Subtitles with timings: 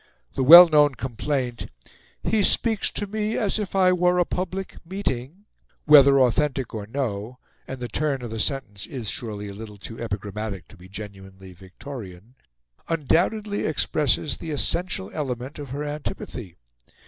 [0.33, 1.67] The well known complaint
[2.23, 5.45] "He speaks to me as if I were a public meeting"
[5.85, 9.99] whether authentic or no and the turn of the sentence is surely a little too
[10.01, 12.33] epigrammatic to be genuinely Victorian
[12.89, 16.55] undoubtedly expresses the essential element of her antipathy.